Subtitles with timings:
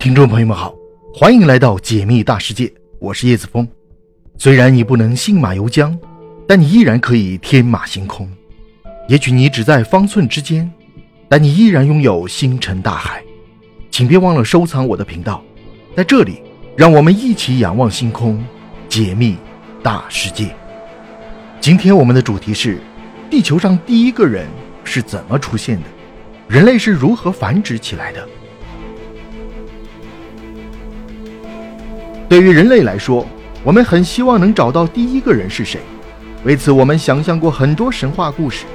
[0.00, 0.74] 听众朋友们好，
[1.12, 3.68] 欢迎来到解密大世界，我是叶子峰。
[4.38, 5.94] 虽然你不能信马由缰，
[6.48, 8.26] 但你依然可以天马行空。
[9.08, 10.72] 也许你只在方寸之间，
[11.28, 13.22] 但你依然拥有星辰大海。
[13.90, 15.44] 请别忘了收藏我的频道，
[15.94, 16.40] 在这里，
[16.74, 18.42] 让我们一起仰望星空，
[18.88, 19.36] 解密
[19.82, 20.48] 大世界。
[21.60, 22.78] 今天我们的主题是：
[23.28, 24.48] 地球上第一个人
[24.82, 25.86] 是怎么出现的？
[26.48, 28.26] 人类是如何繁殖起来的？
[32.30, 33.26] 对于人类来说，
[33.64, 35.80] 我们很希望能找到第一个人是谁。
[36.44, 38.66] 为此，我们想象过很多神话故事，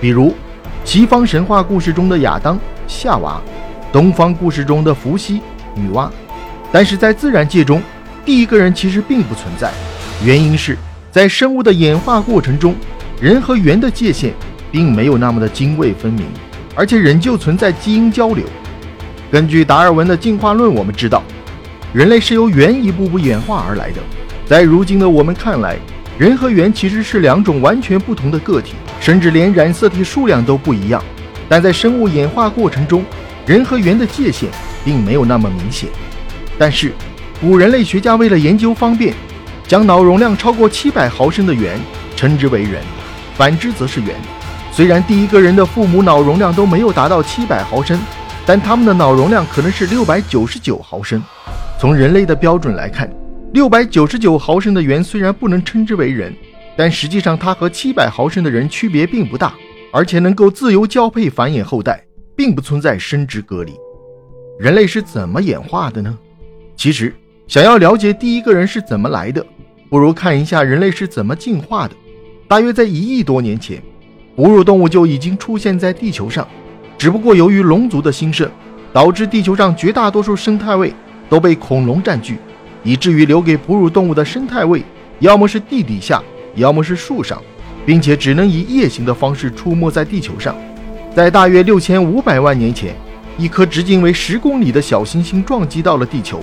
[0.00, 0.34] 比如
[0.86, 2.58] 西方神话故事中的亚当、
[2.88, 3.42] 夏娃，
[3.92, 5.42] 东方故事中的伏羲、
[5.74, 6.08] 女娲。
[6.72, 7.82] 但是在自然界中，
[8.24, 9.70] 第一个人其实并不存在。
[10.24, 10.74] 原因是
[11.10, 12.74] 在生物的演化过程中，
[13.20, 14.32] 人和猿的界限
[14.72, 16.24] 并没有那么的泾渭分明，
[16.74, 18.46] 而且仍旧存在基因交流。
[19.30, 21.22] 根据达尔文的进化论，我们知道。
[21.94, 24.00] 人类是由猿一步步演化而来的，
[24.44, 25.76] 在如今的我们看来，
[26.18, 31.00] 人和猿其实是两种完全不同的个体，甚至连染色体数量都不一样。
[31.48, 33.04] 但在生物演化过程中，
[33.46, 34.48] 人和猿的界限
[34.84, 35.88] 并没有那么明显。
[36.58, 36.92] 但是，
[37.40, 39.14] 古人类学家为了研究方便，
[39.68, 41.78] 将脑容量超过七百毫升的猿
[42.16, 42.82] 称之为人，
[43.36, 44.16] 反之则是猿。
[44.72, 48.00] 虽然第一个人的父母脑容量都没有达到七百毫升，
[48.44, 51.22] 但他们的脑容量可能是六百九十九毫升。
[51.78, 53.10] 从人类的标准来看，
[53.52, 56.32] 六百九十九毫升的猿虽然不能称之为人，
[56.76, 59.54] 但实际上它和七百毫升的人区别并不大，
[59.92, 62.02] 而且能够自由交配繁衍后代，
[62.36, 63.72] 并不存在生殖隔离。
[64.58, 66.16] 人类是怎么演化的呢？
[66.76, 67.12] 其实，
[67.48, 69.44] 想要了解第一个人是怎么来的，
[69.90, 71.94] 不如看一下人类是怎么进化的。
[72.48, 73.82] 大约在一亿多年前，
[74.36, 76.46] 哺乳动物就已经出现在地球上，
[76.96, 78.48] 只不过由于龙族的兴盛，
[78.92, 80.94] 导致地球上绝大多数生态位。
[81.28, 82.38] 都被恐龙占据，
[82.82, 84.82] 以至于留给哺乳动物的生态位，
[85.20, 86.22] 要么是地底下，
[86.54, 87.40] 要么是树上，
[87.86, 90.54] 并且只能以夜行的方式出没在地球上。
[91.14, 92.94] 在大约六千五百万年前，
[93.38, 96.40] 一颗直径为十公里的小行星撞击到了地球，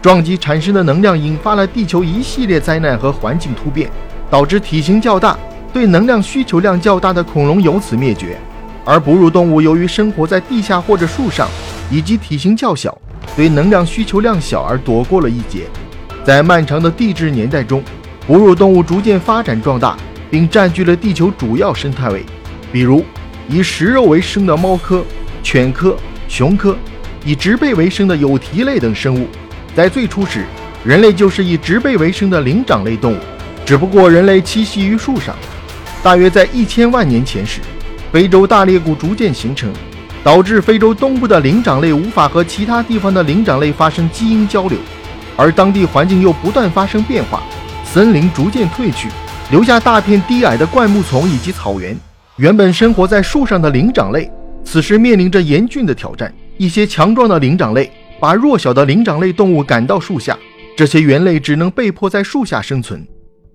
[0.00, 3.90] 撞击产生的能量引发了地球一系列灾难和环境突变，
[4.30, 5.38] 导致体型较大、
[5.72, 8.36] 对能量需求量较大的恐龙由此灭绝，
[8.84, 11.48] 而哺乳动物由于生活在地下或者树上，
[11.90, 12.96] 以及体型较小。
[13.36, 15.66] 对能量需求量小而躲过了一劫，
[16.24, 17.82] 在漫长的地质年代中，
[18.26, 19.96] 哺乳动物逐渐发展壮大，
[20.30, 22.24] 并占据了地球主要生态位。
[22.72, 23.04] 比如，
[23.48, 25.04] 以食肉为生的猫科、
[25.42, 25.96] 犬科、
[26.28, 26.76] 熊科，
[27.24, 29.26] 以植被为生的有蹄类等生物。
[29.74, 30.44] 在最初时，
[30.84, 33.18] 人类就是以植被为生的灵长类动物，
[33.66, 35.34] 只不过人类栖息于树上。
[36.02, 37.60] 大约在一千万年前时，
[38.12, 39.72] 非洲大裂谷逐渐形成。
[40.24, 44.78] 导致非洲东部的灵长类无法和其他地方的灵长类发生基因交流，
[45.36, 47.42] 而当地环境又不断发生变化，
[47.84, 49.08] 森林逐渐退去，
[49.50, 51.94] 留下大片低矮的灌木丛以及草原。
[52.36, 54.30] 原本生活在树上的灵长类，
[54.64, 56.34] 此时面临着严峻的挑战。
[56.56, 60.38] 一些强壮的灵长类把弱小的灵长类动物赶到树下，
[60.74, 63.06] 这些猿类只能被迫在树下生存。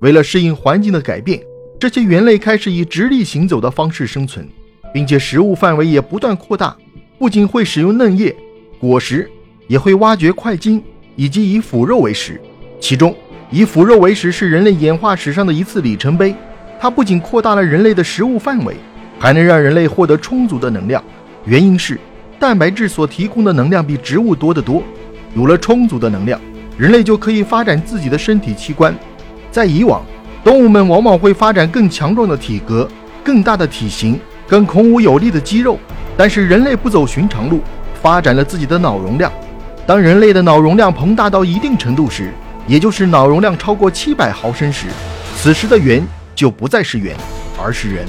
[0.01, 1.41] 为了适应环境的改变，
[1.79, 4.47] 这些猿类开始以直立行走的方式生存。
[4.93, 6.75] 并且食物范围也不断扩大，
[7.17, 8.35] 不仅会使用嫩叶、
[8.79, 9.29] 果实，
[9.67, 10.81] 也会挖掘块茎
[11.15, 12.39] 以及以腐肉为食。
[12.79, 13.15] 其中，
[13.51, 16.33] 以腐肉为食是人类演化史上的一次里程碑。
[16.79, 18.75] 它不仅扩大了人类的食物范围，
[19.19, 21.03] 还能让人类获得充足的能量。
[21.45, 21.99] 原因是
[22.39, 24.81] 蛋白质所提供的能量比植物多得多。
[25.35, 26.39] 有了充足的能量，
[26.77, 28.95] 人类就可以发展自己的身体器官。
[29.51, 30.01] 在以往，
[30.41, 32.89] 动物们往往会发展更强壮的体格、
[33.23, 34.17] 更大的体型。
[34.49, 35.77] 更孔武有力的肌肉，
[36.17, 37.61] 但是人类不走寻常路，
[38.01, 39.31] 发展了自己的脑容量。
[39.85, 42.33] 当人类的脑容量膨大到一定程度时，
[42.65, 44.87] 也就是脑容量超过七百毫升时，
[45.37, 47.15] 此时的猿就不再是猿，
[47.63, 48.07] 而是人。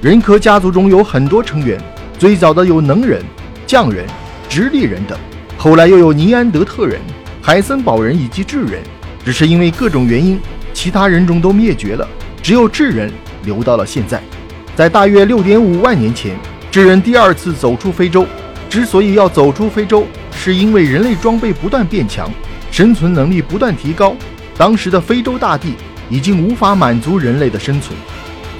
[0.00, 1.76] 人科家族中有很多成员，
[2.20, 3.20] 最早的有能人、
[3.66, 4.06] 匠人、
[4.48, 5.18] 直立人等，
[5.58, 7.00] 后来又有尼安德特人、
[7.42, 8.80] 海森堡人以及智人。
[9.24, 10.38] 只是因为各种原因，
[10.72, 12.06] 其他人种都灭绝了，
[12.42, 13.10] 只有智人
[13.44, 14.22] 留到了现在。
[14.76, 16.36] 在大约六点五万年前，
[16.68, 18.26] 智人第二次走出非洲。
[18.68, 22.28] 之所以要走出非洲，是因为人类装备不断变强，
[22.72, 24.16] 生存能力不断提高。
[24.56, 25.74] 当时的非洲大地
[26.10, 27.96] 已经无法满足人类的生存。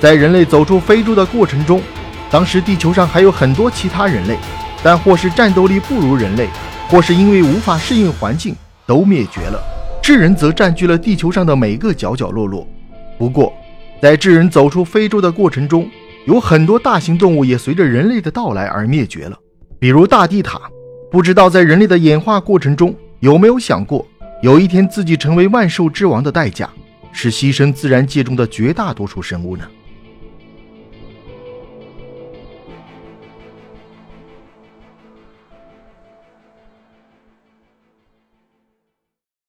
[0.00, 1.82] 在人类走出非洲的过程中，
[2.31, 4.38] 当时地球上还有很多其他人类，
[4.84, 6.49] 但或是战斗力不如人类，
[6.88, 8.55] 或是因为无法适应环境，
[8.87, 9.60] 都灭绝了。
[10.00, 12.64] 智人则占据了地球上的每个角角落落。
[13.19, 13.52] 不过，
[14.00, 15.88] 在智人走出非洲的过程中，
[16.26, 19.38] 有很多大型动物也随着人类的到来而灭绝了，
[19.79, 20.61] 比如大地塔。
[21.11, 24.05] 不知道在人类的演化过程中，有没有想过，
[24.43, 26.69] 有一天自己成为万兽之王的代价，
[27.12, 29.65] 是牺牲自然界中的绝大多数生物呢？